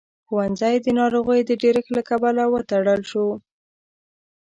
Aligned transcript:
ښوونځی 0.27 0.75
د 0.81 0.87
ناروغيو 0.99 1.47
د 1.49 1.51
ډېرښت 1.61 1.89
له 1.97 2.01
کبله 2.09 2.43
وتړل 2.53 3.01
شو. 3.11 3.25